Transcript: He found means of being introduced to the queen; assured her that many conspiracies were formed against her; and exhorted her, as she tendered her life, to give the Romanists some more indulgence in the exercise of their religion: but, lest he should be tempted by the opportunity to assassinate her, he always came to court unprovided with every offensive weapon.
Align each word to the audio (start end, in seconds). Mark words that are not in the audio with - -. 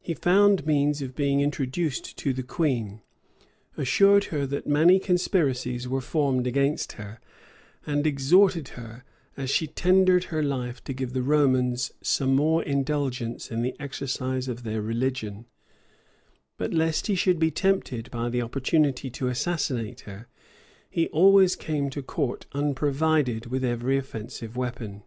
He 0.00 0.14
found 0.14 0.64
means 0.64 1.02
of 1.02 1.14
being 1.14 1.42
introduced 1.42 2.16
to 2.16 2.32
the 2.32 2.42
queen; 2.42 3.02
assured 3.76 4.24
her 4.32 4.46
that 4.46 4.66
many 4.66 4.98
conspiracies 4.98 5.86
were 5.86 6.00
formed 6.00 6.46
against 6.46 6.92
her; 6.92 7.20
and 7.86 8.06
exhorted 8.06 8.68
her, 8.68 9.04
as 9.36 9.50
she 9.50 9.66
tendered 9.66 10.24
her 10.32 10.42
life, 10.42 10.82
to 10.84 10.94
give 10.94 11.12
the 11.12 11.20
Romanists 11.22 11.92
some 12.00 12.34
more 12.34 12.62
indulgence 12.62 13.50
in 13.50 13.60
the 13.60 13.76
exercise 13.78 14.48
of 14.48 14.62
their 14.62 14.80
religion: 14.80 15.44
but, 16.56 16.72
lest 16.72 17.08
he 17.08 17.14
should 17.14 17.38
be 17.38 17.50
tempted 17.50 18.10
by 18.10 18.30
the 18.30 18.40
opportunity 18.40 19.10
to 19.10 19.28
assassinate 19.28 20.00
her, 20.08 20.26
he 20.88 21.08
always 21.08 21.54
came 21.54 21.90
to 21.90 22.02
court 22.02 22.46
unprovided 22.54 23.44
with 23.44 23.62
every 23.62 23.98
offensive 23.98 24.56
weapon. 24.56 25.02